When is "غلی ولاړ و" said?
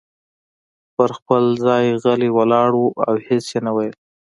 2.03-2.83